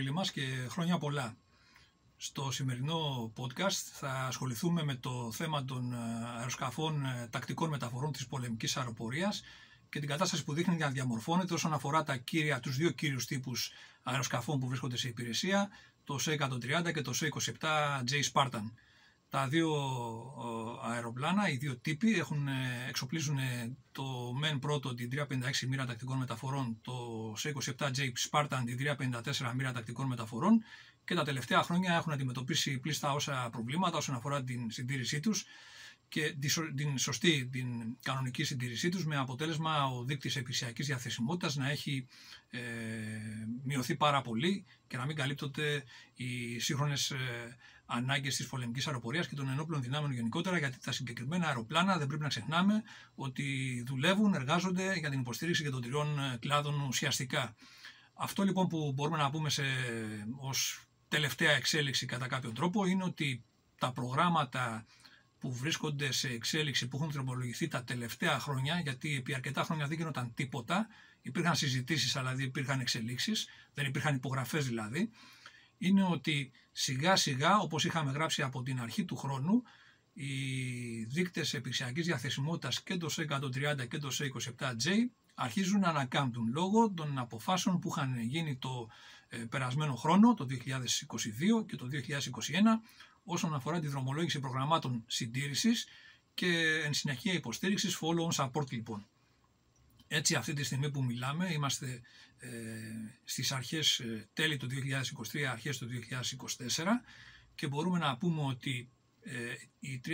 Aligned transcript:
Γεια 0.00 0.08
σας 0.12 0.32
φίλοι 0.32 0.42
μας 0.44 0.62
και 0.62 0.68
χρόνια 0.70 0.98
πολλά. 0.98 1.36
Στο 2.16 2.50
σημερινό 2.50 3.32
podcast 3.36 3.82
θα 3.92 4.12
ασχοληθούμε 4.12 4.84
με 4.84 4.94
το 4.94 5.32
θέμα 5.32 5.64
των 5.64 5.92
ε, 5.92 5.96
αεροσκαφών 6.38 7.04
ε, 7.04 7.28
τακτικών 7.30 7.70
μεταφορών 7.70 8.12
της 8.12 8.26
πολεμικής 8.26 8.76
αεροπορίας 8.76 9.42
και 9.88 9.98
την 9.98 10.08
κατάσταση 10.08 10.44
που 10.44 10.52
δείχνει 10.54 10.76
να 10.76 10.90
διαμορφώνεται 10.90 11.54
όσον 11.54 11.72
αφορά 11.72 12.02
τα 12.02 12.16
κύρια, 12.16 12.60
τους 12.60 12.76
δύο 12.76 12.90
κύριους 12.90 13.26
τύπους 13.26 13.72
αεροσκαφών 14.02 14.58
που 14.60 14.66
βρίσκονται 14.68 14.96
σε 14.96 15.08
υπηρεσία, 15.08 15.68
το 16.04 16.18
C-130 16.26 16.92
και 16.92 17.02
το 17.02 17.12
C-27J 17.20 18.22
Spartan. 18.32 18.64
Τα 19.30 19.48
δύο 19.48 19.70
αεροπλάνα, 20.82 21.48
οι 21.48 21.56
δύο 21.56 21.76
τύποι, 21.76 22.18
έχουν, 22.18 22.48
ε, 22.48 22.86
εξοπλίζουν 22.88 23.38
το 23.92 24.04
MEN 24.42 24.58
πρώτο 24.60 24.94
την 24.94 25.10
356 25.10 25.66
μοίρα 25.68 25.86
τακτικών 25.86 26.18
μεταφορών, 26.18 26.78
το 26.82 26.92
C27J 27.42 28.12
Spartan 28.30 28.62
την 28.64 28.76
354 28.76 29.52
μοίρα 29.54 29.72
τακτικών 29.72 30.06
μεταφορών 30.06 30.62
και 31.04 31.14
τα 31.14 31.24
τελευταία 31.24 31.62
χρόνια 31.62 31.94
έχουν 31.94 32.12
αντιμετωπίσει 32.12 32.78
πλήστα 32.78 33.12
όσα 33.12 33.48
προβλήματα 33.52 33.96
όσον 33.96 34.14
αφορά 34.14 34.44
την 34.44 34.70
συντήρησή 34.70 35.20
τους 35.20 35.44
και 36.08 36.34
την 36.76 36.98
σωστή, 36.98 37.48
την 37.52 37.96
κανονική 38.02 38.44
συντήρησή 38.44 38.88
τους 38.88 39.06
με 39.06 39.16
αποτέλεσμα 39.16 39.86
ο 39.86 40.04
δείκτης 40.04 40.36
επισιακής 40.36 40.86
διαθεσιμότητας 40.86 41.56
να 41.56 41.70
έχει 41.70 42.06
ε, 42.50 42.60
μειωθεί 43.64 43.96
πάρα 43.96 44.22
πολύ 44.22 44.64
και 44.86 44.96
να 44.96 45.06
μην 45.06 45.16
καλύπτονται 45.16 45.84
οι 46.14 46.58
σύγχρονες 46.58 47.10
ε, 47.10 47.56
ανάγκες 47.90 48.36
της 48.36 48.46
πολεμικής 48.46 48.86
αεροπορίας 48.86 49.28
και 49.28 49.34
των 49.34 49.48
ενόπλων 49.48 49.82
δυνάμεων 49.82 50.12
γενικότερα 50.12 50.58
γιατί 50.58 50.78
τα 50.78 50.92
συγκεκριμένα 50.92 51.46
αεροπλάνα 51.46 51.98
δεν 51.98 52.06
πρέπει 52.06 52.22
να 52.22 52.28
ξεχνάμε 52.28 52.82
ότι 53.14 53.44
δουλεύουν, 53.86 54.34
εργάζονται 54.34 54.94
για 54.98 55.10
την 55.10 55.20
υποστήριξη 55.20 55.62
και 55.62 55.70
των 55.70 55.82
τριών 55.82 56.18
ε, 56.18 56.36
κλάδων 56.40 56.80
ουσιαστικά. 56.80 57.54
Αυτό 58.14 58.42
λοιπόν 58.42 58.68
που 58.68 58.92
μπορούμε 58.94 59.16
να 59.16 59.30
πούμε 59.30 59.50
σε, 59.50 59.62
ως 60.36 60.84
τελευταία 61.08 61.50
εξέλιξη 61.50 62.06
κατά 62.06 62.26
κάποιο 62.26 62.52
τρόπο 62.52 62.86
είναι 62.86 63.04
ότι 63.04 63.44
τα 63.78 63.92
προγράμματα 63.92 64.86
που 65.38 65.52
βρίσκονται 65.52 66.12
σε 66.12 66.28
εξέλιξη, 66.28 66.88
που 66.88 66.96
έχουν 66.96 67.12
τροπολογηθεί 67.12 67.68
τα 67.68 67.84
τελευταία 67.84 68.38
χρόνια, 68.38 68.80
γιατί 68.80 69.16
επί 69.16 69.34
αρκετά 69.34 69.62
χρόνια 69.62 69.86
δεν 69.86 69.96
γινόταν 69.96 70.34
τίποτα, 70.34 70.88
υπήρχαν 71.22 71.54
συζητήσεις 71.54 72.16
αλλά 72.16 72.34
δεν 72.34 72.44
υπήρχαν 72.44 72.80
εξελίξεις, 72.80 73.48
δεν 73.74 73.86
υπήρχαν 73.86 74.14
υπογραφές 74.14 74.66
δηλαδή, 74.66 75.10
είναι 75.80 76.02
ότι 76.02 76.50
σιγά 76.72 77.16
σιγά, 77.16 77.58
όπως 77.58 77.84
είχαμε 77.84 78.10
γράψει 78.10 78.42
από 78.42 78.62
την 78.62 78.80
αρχή 78.80 79.04
του 79.04 79.16
χρόνου, 79.16 79.62
οι 80.12 80.34
δείκτες 81.04 81.54
επιξιακής 81.54 82.06
διαθεσιμότητας 82.06 82.82
και 82.82 82.96
το 82.96 83.08
C130 83.16 83.88
και 83.88 83.98
το 83.98 84.10
C27J 84.18 84.90
αρχίζουν 85.34 85.80
να 85.80 85.88
ανακάμπτουν 85.88 86.50
λόγω 86.52 86.90
των 86.90 87.18
αποφάσεων 87.18 87.78
που 87.78 87.88
είχαν 87.88 88.20
γίνει 88.20 88.56
το 88.56 88.88
ε, 89.28 89.36
περασμένο 89.36 89.94
χρόνο, 89.94 90.34
το 90.34 90.46
2022 90.50 91.66
και 91.66 91.76
το 91.76 91.88
2021, 91.92 91.92
όσον 93.24 93.54
αφορά 93.54 93.80
τη 93.80 93.88
δρομολόγηση 93.88 94.40
προγραμμάτων 94.40 95.04
συντήρησης 95.06 95.86
και 96.34 96.80
εν 96.84 96.92
συνεχεία 96.92 97.32
υποστήριξης 97.32 97.98
follow-on 98.00 98.44
support 98.44 98.70
λοιπόν. 98.70 99.06
Έτσι 100.08 100.34
αυτή 100.34 100.52
τη 100.52 100.62
στιγμή 100.62 100.90
που 100.90 101.04
μιλάμε 101.04 101.52
είμαστε 101.52 102.00
ε, 102.38 102.48
στις 103.30 103.52
αρχές 103.52 103.98
ε, 103.98 104.28
τέλη 104.32 104.56
του 104.56 104.68
2023, 105.32 105.40
αρχές 105.42 105.78
του 105.78 105.88
2024 106.76 106.84
και 107.54 107.66
μπορούμε 107.68 107.98
να 107.98 108.16
πούμε 108.16 108.42
ότι 108.42 108.90
ε, 109.20 109.32
η 109.78 110.00
356 110.06 110.12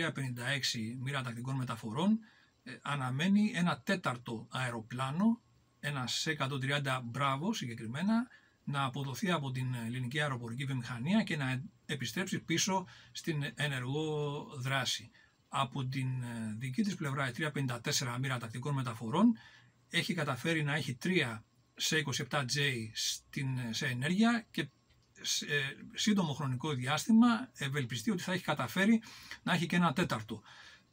μοίρα 0.99 1.21
τακτικών 1.21 1.55
μεταφορών 1.55 2.19
ε, 2.63 2.77
αναμένει 2.81 3.51
ένα 3.55 3.81
τέταρτο 3.81 4.47
αεροπλάνο, 4.51 5.41
ένα 5.79 6.07
C-130 6.23 7.01
Bravo 7.13 7.49
συγκεκριμένα, 7.51 8.27
να 8.63 8.83
αποδοθεί 8.83 9.31
από 9.31 9.51
την 9.51 9.73
ελληνική 9.85 10.21
αεροπορική 10.21 10.65
βιομηχανία 10.65 11.23
και 11.23 11.37
να 11.37 11.63
επιστρέψει 11.85 12.39
πίσω 12.39 12.85
στην 13.11 13.43
ενεργό 13.55 14.43
δράση. 14.57 15.11
Από 15.49 15.85
την 15.85 16.23
ε, 16.23 16.55
δική 16.57 16.81
της 16.81 16.95
πλευρά 16.95 17.29
η 17.29 17.31
354 17.37 18.17
μοίρα 18.19 18.37
τακτικών 18.37 18.73
μεταφορών 18.73 19.37
έχει 19.89 20.13
καταφέρει 20.13 20.63
να 20.63 20.75
έχει 20.75 20.93
τρία 20.95 21.45
σε 21.77 22.03
27J 22.05 22.89
στην, 22.93 23.47
σε 23.69 23.85
ενέργεια 23.87 24.45
και 24.51 24.67
σε 25.21 25.45
σύντομο 25.93 26.33
χρονικό 26.33 26.73
διάστημα 26.73 27.51
ευελπιστεί 27.53 28.11
ότι 28.11 28.23
θα 28.23 28.33
έχει 28.33 28.43
καταφέρει 28.43 29.01
να 29.43 29.53
έχει 29.53 29.65
και 29.65 29.75
ένα 29.75 29.93
τέταρτο. 29.93 30.41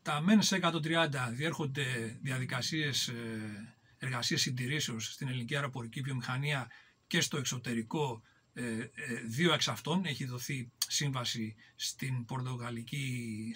Τα 0.02 0.24
MEN 0.28 0.38
σε 0.38 0.58
130 0.62 1.08
διέρχονται 1.32 2.18
διαδικασίες 2.22 3.08
ε, 3.08 3.74
εργασίες 3.98 4.40
συντηρήσεως 4.40 5.12
στην 5.12 5.28
ελληνική 5.28 5.54
αεροπορική 5.54 6.00
βιομηχανία 6.00 6.70
και 7.06 7.20
στο 7.20 7.36
εξωτερικό 7.36 8.22
ε, 8.52 8.62
ε, 8.62 8.88
δύο 9.26 9.52
εξ 9.52 9.68
αυτών 9.68 10.04
έχει 10.04 10.24
δοθεί 10.24 10.70
σύμβαση 10.86 11.54
στην 11.74 12.24
Πορτογαλική 12.24 13.54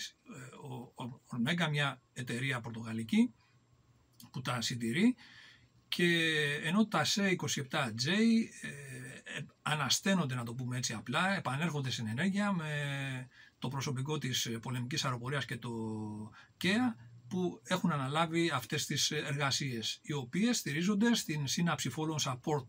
Ορμέγκα, 1.27 1.69
μια 1.69 2.03
εταιρεία 2.13 2.61
πορτογαλική 2.61 3.35
που 4.33 4.41
τα 4.41 4.61
συντηρεί 4.61 5.15
και 5.89 6.35
ενώ 6.63 6.87
τα 6.87 7.05
C27J 7.05 8.09
ανασταίνονται 9.63 10.35
να 10.35 10.45
το 10.45 10.55
πούμε 10.55 10.77
έτσι 10.77 10.93
απλά, 10.93 11.37
επανέρχονται 11.37 11.91
στην 11.91 12.07
ενέργεια 12.07 12.53
με 12.53 12.71
το 13.59 13.69
προσωπικό 13.69 14.19
της 14.19 14.49
πολεμικής 14.63 15.05
αεροπορίας 15.05 15.45
και 15.45 15.57
το 15.57 15.71
ΚΕΑ 16.57 16.97
που 17.29 17.61
έχουν 17.65 17.93
αναλάβει 17.93 18.51
αυτές 18.51 18.87
τις 18.87 19.11
εργασίες, 19.11 19.99
οι 20.03 20.13
οποίες 20.13 20.57
στηρίζονται 20.59 21.15
στην 21.15 21.47
σύναψη 21.47 21.91
follow 21.97 22.31
support 22.33 22.65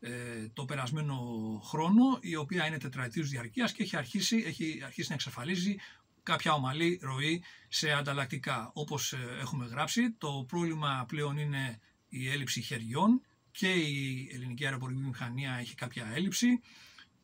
ε, 0.00 0.48
το 0.52 0.64
περασμένο 0.64 1.16
χρόνο, 1.64 2.18
η 2.20 2.36
οποία 2.36 2.66
είναι 2.66 2.78
τετραετής 2.78 3.28
διαρκείας 3.30 3.72
και 3.72 3.82
έχει 3.82 3.96
αρχίσει, 3.96 4.42
έχει 4.46 4.80
αρχίσει 4.84 5.08
να 5.08 5.14
εξαφαλίζει 5.14 5.76
κάποια 6.22 6.52
ομαλή 6.52 7.00
ροή 7.02 7.42
σε 7.68 7.92
ανταλλακτικά. 7.92 8.70
Όπως 8.74 9.12
ε, 9.12 9.36
έχουμε 9.40 9.66
γράψει, 9.66 10.10
το 10.18 10.44
πρόβλημα 10.48 11.04
πλέον 11.08 11.36
είναι 11.38 11.78
η 12.14 12.28
έλλειψη 12.30 12.60
χεριών 12.60 13.20
και 13.50 13.68
η 13.72 14.28
ελληνική 14.32 14.64
αεροπορική 14.64 15.00
μηχανία 15.00 15.52
έχει 15.60 15.74
κάποια 15.74 16.10
έλλειψη 16.14 16.60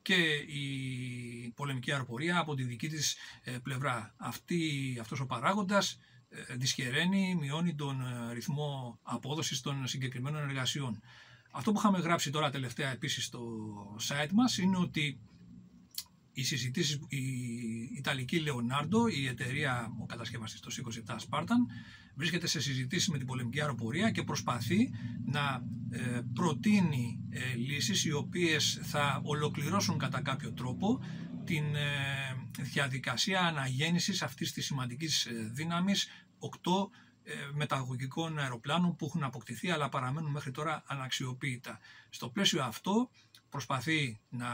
και 0.03 0.15
η 0.35 1.53
πολεμική 1.55 1.93
αεροπορία 1.93 2.39
από 2.39 2.55
τη 2.55 2.63
δική 2.63 2.89
της 2.89 3.17
ε, 3.45 3.51
πλευρά. 3.63 4.15
Αυτή, 4.17 4.97
αυτός 5.01 5.21
ο 5.21 5.27
παράγοντας 5.27 5.99
ε, 6.29 6.55
δυσχεραίνει, 6.55 7.35
μειώνει 7.41 7.75
τον 7.75 8.01
ε, 8.01 8.33
ρυθμό 8.33 8.99
απόδοσης 9.03 9.61
των 9.61 9.87
συγκεκριμένων 9.87 10.49
εργασιών. 10.49 11.01
Αυτό 11.51 11.73
που 11.73 11.79
είχαμε 11.79 11.99
γράψει 11.99 12.31
τώρα 12.31 12.51
τελευταία 12.51 12.91
επίσης 12.91 13.25
στο 13.25 13.41
site 14.09 14.31
μας 14.33 14.59
είναι 14.59 14.77
ότι 14.77 15.19
οι 16.39 16.43
συζητήσεις, 16.43 17.01
η 17.09 17.23
Ιταλική 17.97 18.43
Leonardo, 18.47 19.13
η 19.15 19.27
εταιρεία, 19.27 19.93
ο 20.01 20.07
κατασκευαστής 20.07 20.61
το 20.61 20.71
27 21.07 21.17
Spartan, 21.29 21.61
βρίσκεται 22.15 22.47
σε 22.47 22.61
συζητήσεις 22.61 23.09
με 23.09 23.19
την 23.19 23.27
πολεμική 23.27 23.61
αεροπορία 23.61 24.11
και 24.11 24.23
προσπαθεί 24.23 24.91
να 25.25 25.63
ε, 25.91 26.21
προτείνει 26.35 27.21
ε, 27.31 27.55
λύσεις 27.57 28.05
οι 28.05 28.13
οποίες 28.13 28.81
θα 28.83 29.21
ολοκληρώσουν 29.25 29.99
κατά 29.99 30.21
κάποιο 30.21 30.53
τρόπο 30.53 31.01
την 31.45 31.75
ε, 31.75 31.87
διαδικασία 32.61 33.41
αναγέννησης 33.41 34.23
αυτής 34.23 34.53
της 34.53 34.65
σημαντικής 34.65 35.29
δύναμης 35.53 36.09
8 36.39 36.49
μεταγωγικών 37.55 38.39
αεροπλάνων 38.39 38.97
που 38.97 39.05
έχουν 39.07 39.23
αποκτηθεί 39.23 39.71
αλλά 39.71 39.89
παραμένουν 39.89 40.31
μέχρι 40.31 40.51
τώρα 40.51 40.83
αναξιοποίητα. 40.87 41.79
Στο 42.11 42.29
πλαίσιο 42.29 42.63
αυτό 42.63 43.11
προσπαθεί 43.49 44.21
να 44.29 44.49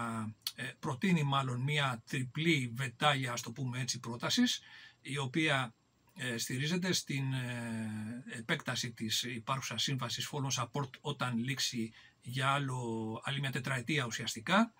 προτείνει 0.78 1.22
μάλλον 1.22 1.60
μια 1.60 2.02
τριπλή 2.08 2.72
βετάλια, 2.76 3.32
ας 3.32 3.40
το 3.40 3.52
πούμε 3.52 3.80
έτσι, 3.80 4.00
πρότασης, 4.00 4.60
η 5.00 5.18
οποία 5.18 5.74
ε, 6.16 6.38
στηρίζεται 6.38 6.92
στην 6.92 7.32
ε, 7.32 8.24
επέκταση 8.38 8.92
της 8.92 9.22
υπάρχουσας 9.22 9.82
σύμβασης 9.82 10.30
Follow 10.32 10.62
Support 10.62 10.90
όταν 11.00 11.38
λήξει 11.38 11.92
για 12.20 12.48
άλλο, 12.50 13.20
άλλη 13.24 13.40
μια 13.40 13.50
τετραετία 13.50 14.04
ουσιαστικά. 14.04 14.72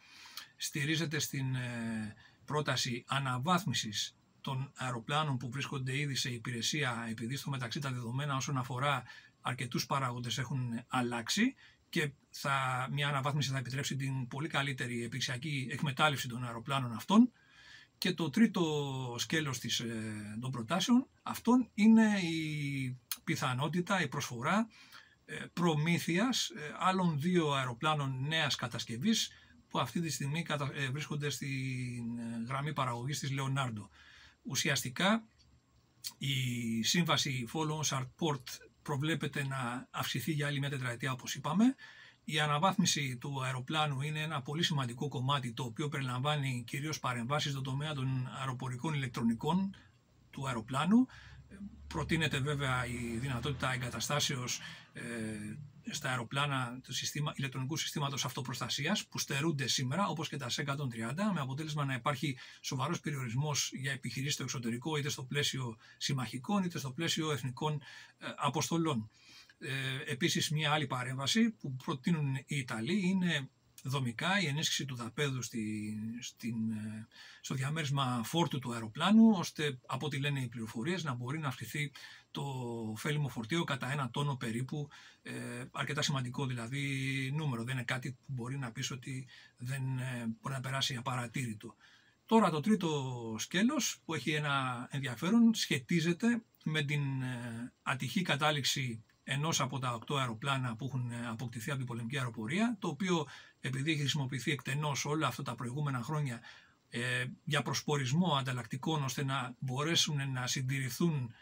Στηρίζεται 0.57 1.19
στην 1.19 1.55
ε, 1.55 2.15
πρόταση 2.45 3.05
αναβάθμισης 3.07 4.17
των 4.41 4.73
αεροπλάνων 4.77 5.37
που 5.37 5.51
βρίσκονται 5.51 5.99
ήδη 5.99 6.15
σε 6.15 6.31
υπηρεσία 6.31 7.07
επειδή 7.11 7.37
στο 7.37 7.51
μεταξύ 7.51 7.81
τα 7.81 7.91
δεδομένα 7.93 8.37
όσον 8.37 8.57
αφορά 8.59 9.03
αρκετούς 9.41 9.87
παράγοντες 9.87 10.39
έχουν 10.39 10.85
αλλάξει 10.89 11.55
και 11.95 12.11
θα, 12.31 12.89
μια 12.91 13.09
αναβάθμιση 13.09 13.51
θα 13.51 13.59
επιτρέψει 13.59 13.97
την 13.97 14.27
πολύ 14.29 14.49
καλύτερη 14.49 15.05
επixιακή 15.05 15.69
εκμετάλλευση 15.71 16.29
των 16.29 16.45
αεροπλάνων 16.45 16.93
αυτών 16.93 17.33
και 17.99 18.13
το 18.13 18.31
τρίτο 18.31 19.15
σκέλος 19.19 19.59
της, 19.59 19.81
ε, 19.81 20.39
των 20.41 20.51
προτάσεων 20.51 21.07
αυτών 21.23 21.69
είναι 21.75 22.19
η 22.21 22.99
πιθανότητα, 23.25 24.03
η 24.03 24.09
προσφορά 24.09 24.69
ε, 25.25 25.35
προμήθειας 25.53 26.49
ε, 26.49 26.75
άλλων 26.79 27.21
δύο 27.21 27.51
αεροπλάνων 27.53 28.25
νέας 28.29 28.55
κατασκευής 28.55 29.31
που 29.69 29.79
αυτή 29.79 30.01
τη 30.01 30.11
στιγμή 30.11 30.47
βρίσκονται 30.93 31.31
στην 31.31 32.05
γραμμή 32.49 32.73
παραγωγής 32.73 33.19
της 33.19 33.31
Leonardo. 33.33 33.89
Ουσιαστικά 34.43 35.25
η 36.19 36.83
σύμβαση 36.83 37.49
Follow 37.53 37.81
Support 37.97 38.43
προβλέπεται 38.85 39.47
να 39.47 39.87
αυξηθεί 39.91 40.33
για 40.33 40.47
άλλη 40.47 40.59
μια 40.59 40.71
τετραετία 40.71 41.13
όπως 41.13 41.35
είπαμε 41.35 41.75
η 42.25 42.41
αναβάθμιση 42.41 43.17
του 43.21 43.43
αεροπλάνου 43.45 44.01
είναι 44.01 44.21
ένα 44.21 44.43
πολύ 44.43 44.63
σημαντικό 44.63 45.09
κομμάτι 45.09 45.53
το 45.53 45.63
οποίο 45.63 45.89
περιλαμβάνει 45.89 46.65
κυρίως 46.67 46.99
παρεμβάσεις 47.01 47.51
στον 47.51 47.63
τομέα 47.63 47.93
των 47.93 48.29
αεροπορικών 48.41 48.95
ηλεκτρονικών 48.95 49.75
του 50.31 50.47
αεροπλάνου. 50.47 51.07
Προτείνεται 51.87 52.39
βέβαια 52.39 52.87
η 52.87 53.17
δυνατότητα 53.19 53.73
εγκαταστάσεως 53.73 54.61
ε, 54.93 55.03
στα 55.91 56.11
αεροπλάνα 56.11 56.81
του 56.83 56.93
συστήμα, 56.93 57.33
ηλεκτρονικού 57.37 57.77
συστήματος 57.77 58.25
αυτοπροστασίας 58.25 59.07
που 59.07 59.19
στερούνται 59.19 59.67
σήμερα 59.67 60.07
όπως 60.07 60.29
και 60.29 60.37
τα 60.37 60.47
S130 60.51 61.15
με 61.35 61.41
αποτέλεσμα 61.41 61.85
να 61.85 61.95
υπάρχει 61.95 62.37
σοβαρός 62.61 63.01
περιορισμός 63.01 63.71
για 63.75 63.93
επιχειρήσεις 63.93 64.35
στο 64.35 64.43
εξωτερικό 64.43 64.97
είτε 64.97 65.09
στο 65.09 65.25
πλαίσιο 65.25 65.77
συμμαχικών 65.97 66.65
είτε 66.65 66.79
στο 66.79 66.91
πλαίσιο 66.91 67.33
εθνικών 67.33 67.83
ε, 68.19 68.27
αποστολών. 68.37 69.11
Ε, 69.59 70.13
επίσης 70.13 70.51
μια 70.51 70.73
άλλη 70.73 70.87
παρέμβαση 70.87 71.51
που 71.51 71.77
προτείνουν 71.85 72.37
οι 72.37 72.57
Ιταλοί 72.57 73.09
είναι 73.09 73.49
δομικά 73.87 74.41
η 74.41 74.47
ενίσχυση 74.47 74.85
του 74.85 74.95
δαπέδου 74.95 75.43
στη, 75.43 75.97
στην, 76.21 76.71
ε, 76.71 77.09
στο 77.41 77.55
διαμέρισμα 77.55 78.21
φόρτου 78.25 78.59
του 78.59 78.73
αεροπλάνου 78.73 79.31
ώστε 79.31 79.79
από 79.87 80.07
ό,τι 80.07 80.19
λένε 80.19 80.41
οι 80.41 80.49
πληροφορίες 80.49 81.05
να 81.05 81.15
μπορεί 81.15 81.39
να 81.39 81.49
αυξηθεί 81.49 81.93
το 82.31 82.45
φέλιμο 82.97 83.29
φορτίο 83.29 83.65
κατά 83.65 83.93
ένα 83.93 84.11
τόνο 84.11 84.37
περίπου 84.37 84.89
ε, 85.23 85.33
αρκετά 85.73 86.03
σημαντικό 86.03 86.47
δηλαδή 86.47 86.83
νούμερο 87.37 87.65
δεν 87.65 87.75
είναι 87.75 87.85
κάτι 87.85 88.11
που 88.11 88.23
μπορεί 88.27 88.59
να 88.59 88.71
πεις 88.73 88.91
ότι 88.91 89.27
δεν 89.57 89.99
ε, 89.99 90.27
μπορεί 90.41 90.55
να 90.55 90.61
περάσει 90.61 90.97
απαρατήρητο. 90.97 91.75
Τώρα 92.27 92.51
το 92.51 92.61
τρίτο 92.61 93.35
σκέλος 93.39 93.99
που 94.05 94.15
έχει 94.15 94.31
ένα 94.31 94.89
ενδιαφέρον 94.91 95.55
σχετίζεται 95.55 96.43
με 96.65 96.83
την 96.83 97.23
ε, 97.23 97.73
ατυχή 97.83 98.23
κατάληξη 98.23 99.03
ενός 99.25 99.61
από 99.61 99.79
τα 99.79 99.95
οκτώ 99.95 100.17
αεροπλάνα 100.17 100.77
που 100.77 100.85
έχουν 100.85 101.11
ε, 101.11 101.27
αποκτηθεί 101.27 101.69
από 101.69 101.79
την 101.79 101.87
πολεμική 101.87 102.19
αεροπορία, 102.19 102.77
το 102.79 102.89
οποίο 102.89 103.27
επειδή 103.67 103.91
έχει 103.91 104.01
χρησιμοποιηθεί 104.01 104.51
εκτενώς 104.51 105.05
όλα 105.05 105.27
αυτά 105.27 105.43
τα 105.43 105.55
προηγούμενα 105.55 106.03
χρόνια 106.03 106.41
ε, 106.91 107.25
για 107.45 107.63
προσπορισμό 107.63 108.37
ανταλλακτικών 108.37 109.03
ώστε 109.03 109.25
να 109.25 109.55
μπορέσουν 109.59 110.33
να 110.33 110.47
συντηρηθούν, 110.47 111.35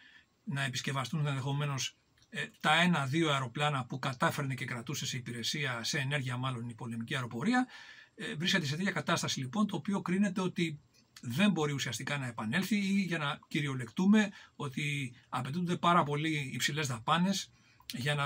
να 0.44 0.62
επισκευαστούν 0.64 1.26
ενδεχομένως 1.26 1.96
ε, 2.30 2.46
τα 2.60 2.80
ένα-δύο 2.80 3.30
αεροπλάνα 3.30 3.84
που 3.84 3.98
κατάφερνε 3.98 4.54
και 4.54 4.64
κρατούσε 4.64 5.06
σε 5.06 5.16
υπηρεσία, 5.16 5.84
σε 5.84 5.98
ενέργεια 5.98 6.36
μάλλον 6.36 6.68
η 6.68 6.74
πολεμική 6.74 7.14
αεροπορία. 7.14 7.66
Ε, 8.14 8.34
βρίσκεται 8.34 8.66
σε 8.66 8.76
τέτοια 8.76 8.92
κατάσταση 8.92 9.40
λοιπόν 9.40 9.66
το 9.66 9.76
οποίο 9.76 10.00
κρίνεται 10.00 10.40
ότι 10.40 10.80
δεν 11.20 11.50
μπορεί 11.50 11.72
ουσιαστικά 11.72 12.18
να 12.18 12.26
επανέλθει 12.26 12.76
ή 12.76 13.00
για 13.00 13.18
να 13.18 13.38
κυριολεκτούμε 13.48 14.30
ότι 14.56 15.14
απαιτούνται 15.28 15.76
πάρα 15.76 16.02
πολύ 16.02 16.50
υψηλές 16.52 16.86
δαπάνες 16.86 17.52
για 17.92 18.14
να 18.14 18.24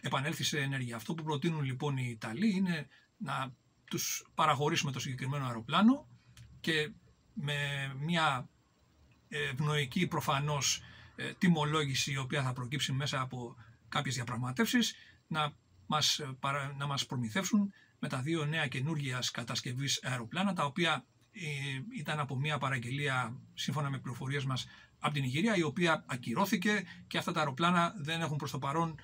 επανέλθει 0.00 0.44
σε 0.44 0.58
ενέργεια. 0.60 0.96
Αυτό 0.96 1.14
που 1.14 1.22
προτείνουν 1.22 1.62
λοιπόν 1.62 1.96
οι 1.96 2.08
Ιταλοί 2.10 2.50
είναι 2.56 2.88
να 3.22 3.52
τους 3.84 4.26
παραχωρήσουμε 4.34 4.92
το 4.92 5.00
συγκεκριμένο 5.00 5.46
αεροπλάνο 5.46 6.06
και 6.60 6.92
με 7.32 7.54
μια 7.98 8.48
ευνοϊκή 9.28 10.06
προφανώς 10.06 10.82
ε, 11.16 11.32
τιμολόγηση 11.32 12.12
η 12.12 12.16
οποία 12.16 12.42
θα 12.42 12.52
προκύψει 12.52 12.92
μέσα 12.92 13.20
από 13.20 13.56
κάποιες 13.88 14.14
διαπραγματεύσεις 14.14 14.94
να 15.26 15.52
μας, 15.86 16.20
να 16.76 16.86
μας 16.86 17.06
προμηθεύσουν 17.06 17.72
με 17.98 18.08
τα 18.08 18.20
δύο 18.20 18.44
νέα 18.44 18.66
καινούργια 18.66 19.22
κατασκευής 19.32 20.04
αεροπλάνα 20.04 20.52
τα 20.52 20.64
οποία 20.64 21.04
ε, 21.32 21.98
ήταν 21.98 22.18
από 22.18 22.36
μια 22.36 22.58
παραγγελία 22.58 23.40
σύμφωνα 23.54 23.90
με 23.90 23.98
πληροφορίες 23.98 24.44
μας 24.44 24.66
από 24.98 25.14
την 25.14 25.24
Ιγυρία, 25.24 25.56
η 25.56 25.62
οποία 25.62 26.04
ακυρώθηκε 26.06 26.84
και 27.06 27.18
αυτά 27.18 27.32
τα 27.32 27.38
αεροπλάνα 27.38 27.94
δεν 27.96 28.20
έχουν 28.20 28.36
προς 28.36 28.50
το 28.50 28.58
παρόν 28.58 29.00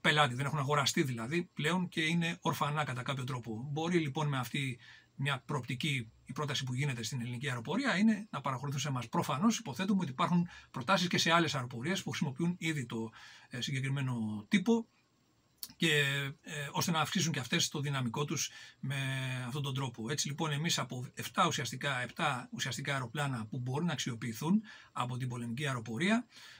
πελάτη, 0.00 0.34
δεν 0.34 0.46
έχουν 0.46 0.58
αγοραστεί 0.58 1.02
δηλαδή 1.02 1.50
πλέον 1.54 1.88
και 1.88 2.00
είναι 2.00 2.38
ορφανά 2.40 2.84
κατά 2.84 3.02
κάποιο 3.02 3.24
τρόπο. 3.24 3.68
Μπορεί 3.70 3.98
λοιπόν 3.98 4.28
με 4.28 4.38
αυτή 4.38 4.78
μια 5.14 5.42
προοπτική, 5.46 6.10
η 6.24 6.32
πρόταση 6.32 6.64
που 6.64 6.74
γίνεται 6.74 7.02
στην 7.02 7.20
ελληνική 7.20 7.48
αεροπορία 7.48 7.96
είναι 7.96 8.26
να 8.30 8.40
παραχωρηθούν 8.40 8.80
σε 8.80 8.88
εμά. 8.88 9.02
Προφανώς 9.10 9.58
υποθέτουμε 9.58 10.02
ότι 10.02 10.10
υπάρχουν 10.10 10.48
προτάσεις 10.70 11.08
και 11.08 11.18
σε 11.18 11.32
άλλες 11.32 11.54
αεροπορίες 11.54 12.02
που 12.02 12.10
χρησιμοποιούν 12.10 12.54
ήδη 12.58 12.86
το 12.86 13.10
ε, 13.48 13.60
συγκεκριμένο 13.60 14.44
τύπο 14.48 14.86
και 15.76 15.98
ε, 16.42 16.68
ώστε 16.72 16.90
να 16.90 17.00
αυξήσουν 17.00 17.32
και 17.32 17.38
αυτές 17.38 17.68
το 17.68 17.80
δυναμικό 17.80 18.24
τους 18.24 18.50
με 18.80 18.96
αυτόν 19.46 19.62
τον 19.62 19.74
τρόπο. 19.74 20.10
Έτσι 20.10 20.26
λοιπόν 20.26 20.52
εμείς 20.52 20.78
από 20.78 21.06
7 21.34 21.44
ουσιαστικά, 21.46 22.06
7 22.16 22.22
ουσιαστικά 22.50 22.92
αεροπλάνα 22.92 23.46
που 23.46 23.58
μπορούν 23.58 23.86
να 23.86 23.92
αξιοποιηθούν 23.92 24.62
από 24.92 25.16
την 25.16 25.28
πολεμική 25.28 25.66
αεροπορία 25.66 26.26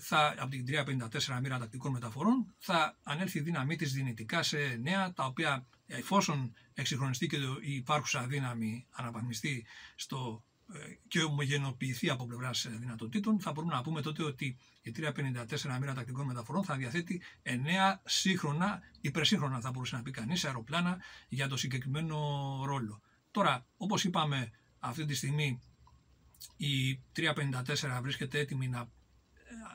θα, 0.00 0.34
από 0.38 0.50
την 0.50 0.64
354 0.68 1.38
μοίρα 1.42 1.58
τακτικών 1.58 1.92
μεταφορών 1.92 2.54
θα 2.58 2.98
ανέλθει 3.02 3.38
η 3.38 3.42
δύναμή 3.42 3.76
της 3.76 3.92
δυνητικά 3.92 4.42
σε 4.42 4.58
νέα 4.82 5.12
τα 5.12 5.24
οποία 5.24 5.66
εφόσον 5.86 6.52
εξυγχρονιστεί 6.74 7.26
και 7.26 7.36
η 7.60 7.74
υπάρχουσα 7.74 8.26
δύναμη 8.26 8.86
αναβαθμιστεί 8.90 9.66
στο 9.96 10.44
ε, 10.72 10.78
και 11.08 11.22
ομογενοποιηθεί 11.22 12.10
από 12.10 12.26
πλευράς 12.26 12.66
δυνατοτήτων, 12.70 13.40
θα 13.40 13.52
μπορούμε 13.52 13.72
να 13.72 13.82
πούμε 13.82 14.02
τότε 14.02 14.22
ότι 14.22 14.56
η 14.82 14.92
354 14.96 15.78
μοίρα 15.80 15.94
τακτικών 15.94 16.26
μεταφορών 16.26 16.64
θα 16.64 16.76
διαθέτει 16.76 17.22
9 17.42 17.50
σύγχρονα, 18.04 18.80
υπερσύγχρονα 19.00 19.60
θα 19.60 19.70
μπορούσε 19.70 19.96
να 19.96 20.02
πει 20.02 20.10
κανείς, 20.10 20.44
αεροπλάνα 20.44 20.98
για 21.28 21.48
το 21.48 21.56
συγκεκριμένο 21.56 22.16
ρόλο. 22.64 23.00
Τώρα, 23.30 23.66
όπως 23.76 24.04
είπαμε, 24.04 24.50
αυτή 24.78 25.04
τη 25.04 25.14
στιγμή 25.14 25.60
η 26.56 27.00
354 27.16 27.98
βρίσκεται 28.02 28.38
έτοιμη 28.38 28.68
να 28.68 28.80
ε, 28.80 28.86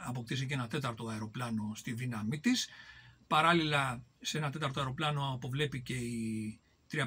αποκτήσει 0.07 0.45
και 0.45 0.53
ένα 0.53 0.67
τέταρτο 0.67 1.07
αεροπλάνο 1.07 1.71
στη 1.75 1.93
δύναμή 1.93 2.39
της. 2.39 2.69
Παράλληλα, 3.27 4.03
σε 4.19 4.37
ένα 4.37 4.49
τέταρτο 4.49 4.79
αεροπλάνο 4.79 5.33
αποβλέπει 5.33 5.81
και 5.81 5.93
η 5.93 6.59
356 6.91 6.97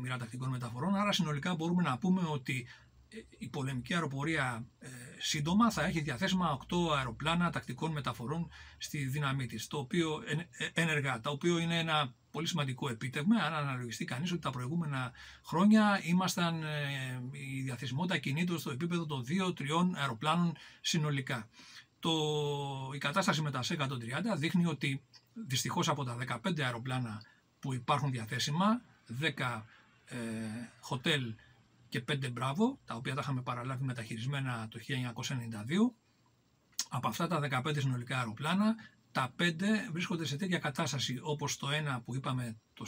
μοίρα 0.00 0.16
τακτικών 0.16 0.48
μεταφορών. 0.48 0.94
Άρα, 0.94 1.12
συνολικά 1.12 1.54
μπορούμε 1.54 1.82
να 1.82 1.98
πούμε 1.98 2.22
ότι 2.26 2.66
η 3.38 3.48
πολεμική 3.48 3.94
αεροπορία 3.94 4.66
ε, 4.78 4.88
σύντομα 5.18 5.70
θα 5.70 5.84
έχει 5.84 6.00
διαθέσιμα 6.00 6.58
8 6.70 6.96
αεροπλάνα 6.96 7.50
τακτικών 7.50 7.92
μεταφορών 7.92 8.48
στη 8.78 9.04
δύναμή 9.04 9.46
της, 9.46 9.66
το 9.66 9.78
οποίο, 9.78 10.22
ε, 10.58 10.80
ένεργα, 10.80 11.20
το 11.20 11.30
οποίο 11.30 11.58
είναι 11.58 11.78
ένα 11.78 12.14
πολύ 12.30 12.46
σημαντικό 12.46 12.88
επίτευγμα, 12.88 13.36
αν 13.42 13.52
αναλογιστεί 13.54 14.04
κανείς 14.04 14.32
ότι 14.32 14.40
τα 14.40 14.50
προηγούμενα 14.50 15.12
χρόνια 15.44 16.00
ήμασταν 16.04 16.62
ε, 16.62 17.20
η 17.32 17.62
διαθεσιμότητα 17.62 18.18
κινήτων 18.18 18.58
στο 18.58 18.70
επίπεδο 18.70 19.06
των 19.06 19.24
2-3 19.28 19.62
αεροπλάνων 19.94 20.56
συνολικά. 20.80 21.48
Το, 22.06 22.90
η 22.94 22.98
κατάσταση 22.98 23.42
με 23.42 23.50
τα 23.50 23.60
C-130 23.64 23.88
δείχνει 24.36 24.66
ότι 24.66 25.02
δυστυχώς 25.46 25.88
από 25.88 26.04
τα 26.04 26.16
15 26.44 26.60
αεροπλάνα 26.60 27.22
που 27.58 27.74
υπάρχουν 27.74 28.10
διαθέσιμα, 28.10 28.80
10 29.20 29.62
ε, 30.04 30.16
hotel 30.88 31.34
και 31.88 32.04
5 32.08 32.32
Μπράβο, 32.32 32.78
τα 32.84 32.94
οποία 32.94 33.14
τα 33.14 33.20
είχαμε 33.20 33.42
παραλάβει 33.42 33.84
μεταχειρισμένα 33.84 34.68
το 34.70 34.78
1992. 34.86 35.94
Από 36.88 37.08
αυτά 37.08 37.26
τα 37.26 37.62
15 37.64 37.78
συνολικά 37.80 38.18
αεροπλάνα, 38.18 38.74
τα 39.12 39.34
5 39.38 39.52
βρίσκονται 39.92 40.24
σε 40.24 40.36
τέτοια 40.36 40.58
κατάσταση 40.58 41.18
όπως 41.22 41.56
το 41.56 41.70
ένα 41.70 42.00
που 42.00 42.14
είπαμε 42.14 42.56
το 42.74 42.86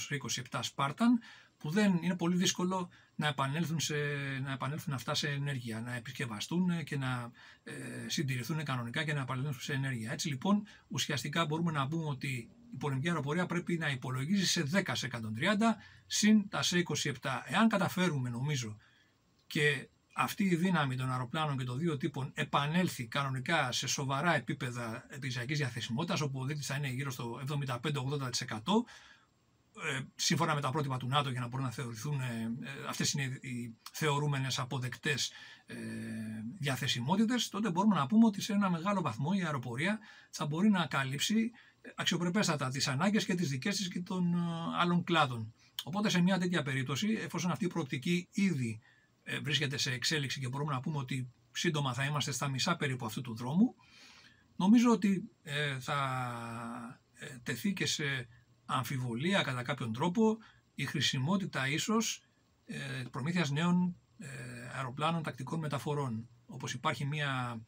27 0.51 0.61
Spartan, 0.75 1.13
που 1.59 1.71
δεν 1.71 1.99
είναι 2.03 2.17
πολύ 2.17 2.37
δύσκολο 2.37 2.89
να 3.19 3.27
επανέλθουν, 3.29 3.81
σε, 3.81 3.95
να 4.43 4.53
επανέλθουν 4.53 4.95
αυτά 4.95 5.15
σε 5.15 5.29
ενέργεια, 5.29 5.81
να 5.81 5.95
επισκευαστούν 5.95 6.85
και 6.85 6.97
να 6.97 7.31
ε, 7.65 7.73
συντηρηθούν 8.07 8.65
κανονικά 8.65 9.05
και 9.05 9.13
να 9.13 9.21
επανέλθουν 9.21 9.61
σε 9.61 9.73
ενέργεια. 9.73 10.13
Έτσι 10.13 10.29
λοιπόν 10.29 10.67
ουσιαστικά 10.89 11.45
μπορούμε 11.47 11.71
να 11.73 11.89
πούμε 11.89 12.05
ότι 12.05 12.27
η 12.73 12.77
πολεμική 12.79 13.09
αεροπορία 13.09 13.47
πρέπει 13.47 13.77
να 13.79 13.91
υπολογίζει 13.91 14.47
σε 14.47 14.69
10 14.73 14.83
σε 14.93 15.09
130 15.13 15.19
συν 16.07 16.49
τα 16.49 16.63
σε 16.63 16.83
27. 17.05 17.13
Εάν 17.45 17.69
καταφέρουμε 17.69 18.29
νομίζω 18.31 18.77
και 19.47 19.89
αυτή 20.13 20.45
η 20.45 20.57
δύναμη 20.57 20.97
των 20.97 21.11
αεροπλάνων 21.11 21.59
και 21.59 21.65
των 21.65 21.79
δύο 21.79 21.97
τύπων 21.97 22.31
επανέλθει 22.35 23.07
κανονικά 23.07 23.73
σε 23.73 23.87
σοβαρά 23.87 24.35
επίπεδα 24.35 25.05
επιχειρησιακή 25.09 25.55
διαθεσιμότητας, 25.55 26.21
όπου 26.21 26.41
ο 26.41 26.45
δείκτης 26.45 26.67
θα 26.67 26.75
είναι 26.77 26.89
γύρω 26.89 27.11
στο 27.11 27.41
75-80%, 27.49 27.67
ε, 27.67 27.81
σύμφωνα 30.15 30.55
με 30.55 30.61
τα 30.61 30.71
πρότυπα 30.71 30.97
του 30.97 31.07
ΝΑΤΟ 31.09 31.31
για 31.31 31.41
να 31.41 31.49
μπορούν 31.49 31.67
να 31.67 31.73
θεωρηθούν, 31.73 32.21
ε, 32.21 32.53
ε 32.63 32.71
αυτές 32.89 33.13
είναι 33.13 33.23
οι 33.23 33.77
θεωρούμενες 33.93 34.59
αποδεκτές 34.59 35.33
ε, 35.67 35.77
διαθεσιμότητες, 36.59 37.49
τότε 37.49 37.71
μπορούμε 37.71 37.95
να 37.95 38.07
πούμε 38.07 38.27
ότι 38.27 38.41
σε 38.41 38.53
ένα 38.53 38.71
μεγάλο 38.71 39.01
βαθμό 39.01 39.31
η 39.35 39.45
αεροπορία 39.45 39.99
θα 40.31 40.47
μπορεί 40.47 40.71
να 40.71 40.87
καλύψει 40.87 41.51
αξιοπρεπέστατα 41.95 42.69
τις 42.69 42.89
ανάγκες 42.89 43.25
και 43.25 43.35
τις 43.35 43.49
δικές 43.49 43.77
της 43.77 43.89
και 43.89 44.01
των 44.01 44.35
ε, 44.35 44.39
άλλων 44.79 45.05
κλάδων. 45.05 45.55
Οπότε 45.85 46.09
σε 46.09 46.21
μια 46.21 46.39
τέτοια 46.39 46.63
περίπτωση, 46.63 47.09
εφόσον 47.13 47.51
αυτή 47.51 47.65
η 47.65 47.69
προοπτική 47.69 48.29
ήδη 48.33 48.81
ε, 49.23 49.39
βρίσκεται 49.39 49.77
σε 49.77 49.93
εξέλιξη 49.93 50.41
και 50.41 50.49
μπορούμε 50.49 50.73
να 50.73 50.81
πούμε 50.81 50.99
ότι 50.99 51.33
σύντομα 51.53 51.95
θα 51.95 52.05
είμαστε 52.05 52.33
στα 52.33 52.49
μισά 52.49 52.77
περίπου 52.77 53.07
αυτού 53.07 53.21
του 53.21 53.35
δρόμου, 53.35 53.75
νομίζω 54.57 54.91
ότι 54.91 55.31
ε, 55.43 55.79
θα 55.81 55.99
ε, 57.13 57.27
τεθεί 57.43 57.73
και 57.73 57.87
σε 57.87 58.29
αμφιβολία 58.69 59.43
κατά 59.43 59.63
κάποιον 59.63 59.93
τρόπο 59.93 60.39
η 60.75 60.85
χρησιμότητα 60.85 61.69
ίσως 61.69 62.23
προμήθειας 63.11 63.51
νέων 63.51 63.97
αεροπλάνων 64.77 65.23
τακτικών 65.23 65.59
μεταφορών. 65.59 66.29
Όπως 66.47 66.73
υπάρχει 66.73 67.05
μια 67.05 67.61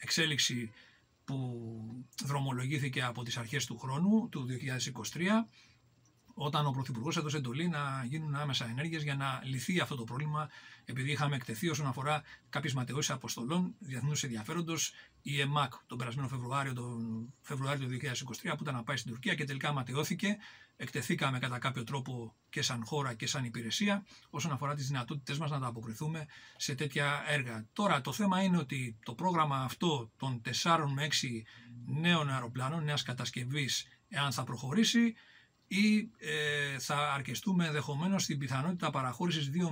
εξέλιξη 0.00 0.72
που 1.24 2.04
δρομολογήθηκε 2.24 3.02
από 3.02 3.22
τις 3.22 3.36
αρχές 3.36 3.66
του 3.66 3.78
χρόνου, 3.78 4.28
του 4.28 4.46
2023, 5.12 5.46
όταν 6.38 6.66
ο 6.66 6.70
Πρωθυπουργός 6.70 7.16
έδωσε 7.16 7.36
εντολή 7.36 7.68
να 7.68 8.04
γίνουν 8.08 8.34
άμεσα 8.34 8.68
ενέργειες 8.68 9.02
για 9.02 9.14
να 9.14 9.40
λυθεί 9.44 9.80
αυτό 9.80 9.96
το 9.96 10.04
πρόβλημα, 10.04 10.48
επειδή 10.84 11.10
είχαμε 11.10 11.36
εκτεθεί 11.36 11.68
όσον 11.68 11.86
αφορά 11.86 12.22
κάποιες 12.48 12.72
ματαιώσεις 12.74 13.10
αποστολών 13.10 13.74
διεθνούς 13.78 14.22
ενδιαφέροντος, 14.22 14.92
η 15.22 15.40
ΕΜΑΚ 15.40 15.72
τον 15.86 15.98
περασμένο 15.98 16.28
Φεβρουάριο, 16.28 16.72
τον 16.72 17.28
Φεβρουάριο 17.40 17.86
του 17.86 17.90
2023, 17.90 18.56
που 18.56 18.62
ήταν 18.62 18.74
να 18.74 18.82
πάει 18.82 18.96
στην 18.96 19.10
Τουρκία 19.10 19.34
και 19.34 19.44
τελικά 19.44 19.72
ματαιώθηκε. 19.72 20.36
Εκτεθήκαμε 20.76 21.38
κατά 21.38 21.58
κάποιο 21.58 21.84
τρόπο 21.84 22.34
και 22.48 22.62
σαν 22.62 22.84
χώρα 22.84 23.14
και 23.14 23.26
σαν 23.26 23.44
υπηρεσία 23.44 24.06
όσον 24.30 24.52
αφορά 24.52 24.74
τις 24.74 24.86
δυνατότητέ 24.86 25.36
μας 25.38 25.50
να 25.50 25.60
τα 25.60 25.66
αποκριθούμε 25.66 26.26
σε 26.56 26.74
τέτοια 26.74 27.24
έργα. 27.26 27.66
Τώρα 27.72 28.00
το 28.00 28.12
θέμα 28.12 28.42
είναι 28.42 28.58
ότι 28.58 28.98
το 29.04 29.14
πρόγραμμα 29.14 29.56
αυτό 29.56 30.10
των 30.16 30.40
4 30.62 30.84
με 30.94 31.04
6 31.04 31.42
νέων 31.86 32.30
αεροπλάνων, 32.30 32.84
νέας 32.84 33.02
κατασκευής, 33.02 33.86
εάν 34.08 34.32
θα 34.32 34.44
προχωρήσει, 34.44 35.14
ή 35.68 36.10
ε, 36.18 36.78
θα 36.78 37.12
αρκεστούμε 37.12 37.66
ενδεχομένως 37.66 38.22
στην 38.22 38.38
πιθανότητα 38.38 38.90
παραχώρησης 38.90 39.48
δύο 39.48 39.70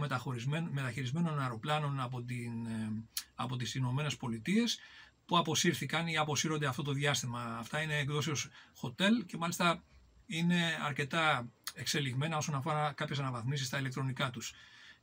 μεταχειρισμένων 0.71 1.41
αεροπλάνων 1.41 2.01
από, 2.01 2.23
την, 2.23 2.67
ε, 2.67 2.93
από 3.35 3.57
τις 3.57 3.75
Ηνωμένες 3.75 4.17
Πολιτείες 4.17 4.79
που 5.27 5.39
αποσύρθηκαν 5.39 6.07
ή 6.07 6.17
αποσύρονται 6.17 6.67
αυτό 6.67 6.83
το 6.83 6.93
διάστημα. 6.93 7.57
Αυτά 7.59 7.83
είναι 7.83 7.99
εκδόσεως 7.99 8.49
hotel 8.81 9.25
και 9.27 9.37
μάλιστα 9.37 9.83
είναι 10.27 10.79
αρκετά 10.83 11.49
εξελιγμένα 11.75 12.37
όσον 12.37 12.55
αφορά 12.55 12.93
κάποιες 12.93 13.19
αναβαθμίσεις 13.19 13.67
στα 13.67 13.79
ηλεκτρονικά 13.79 14.31
τους. 14.31 14.55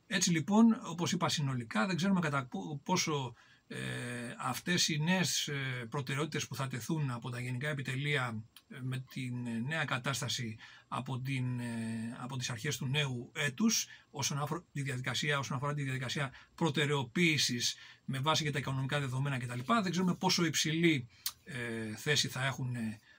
Έτσι 0.06 0.30
λοιπόν, 0.30 0.80
όπως 0.84 1.12
είπα 1.12 1.28
συνολικά, 1.28 1.86
δεν 1.86 1.96
ξέρουμε 1.96 2.20
κατά 2.20 2.48
πόσο 2.82 3.34
ε, 3.66 3.76
αυτές 4.38 4.88
οι 4.88 4.98
νέες 4.98 5.48
ε, 5.48 5.86
προτεραιότητες 5.90 6.46
που 6.46 6.54
θα 6.54 6.66
τεθούν 6.66 7.10
από 7.10 7.30
τα 7.30 7.40
γενικά 7.40 7.68
επιτελεία 7.68 8.24
ε, 8.28 8.51
με 8.80 9.04
την 9.10 9.34
νέα 9.66 9.84
κατάσταση 9.84 10.56
από, 10.88 11.18
την, 11.20 11.60
από 12.22 12.36
τις 12.36 12.50
αρχές 12.50 12.76
του 12.76 12.86
νέου 12.86 13.30
έτους 13.34 13.86
όσον 14.10 14.38
αφορά 14.38 14.64
τη 14.72 14.82
διαδικασία, 14.82 15.38
όσον 15.38 15.56
αφορά 15.56 15.74
τη 15.74 15.82
διαδικασία 15.82 16.32
προτεραιοποίησης 16.54 17.76
με 18.04 18.18
βάση 18.18 18.44
και 18.44 18.50
τα 18.50 18.58
οικονομικά 18.58 19.00
δεδομένα 19.00 19.38
κτλ. 19.38 19.60
Δεν 19.82 19.90
ξέρουμε 19.90 20.14
πόσο 20.14 20.44
υψηλή 20.44 21.08
θέση 21.96 22.28
θα 22.28 22.46
έχουν 22.46 22.76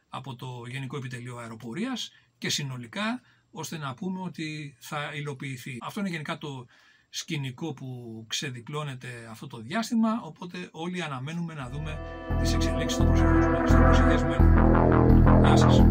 από 0.10 0.36
το 0.36 0.64
Γενικό 0.68 0.98
Επιτελείο 0.98 1.38
Αεροπορίας 1.38 2.12
και 2.38 2.50
συνολικά 2.50 3.22
ώστε 3.52 3.78
να 3.78 3.94
πούμε 3.94 4.22
ότι 4.22 4.76
θα 4.80 5.12
υλοποιηθεί. 5.14 5.78
Αυτό 5.82 6.00
είναι 6.00 6.10
γενικά 6.10 6.38
το 6.38 6.66
σκηνικό 7.16 7.74
που 7.74 7.88
ξεδιπλώνεται 8.28 9.08
αυτό 9.32 9.48
το 9.48 9.58
διάστημα, 9.58 10.22
οπότε 10.24 10.70
όλοι 10.72 11.04
αναμένουμε 11.04 11.54
να 11.54 11.70
δούμε 11.70 12.00
τις 12.42 12.54
εξελίξεις 12.54 12.94
στο 12.94 13.04
προσεχές 13.78 14.24
μέλλον. 14.24 15.44
Γεια 15.44 15.58
σας. 15.58 15.82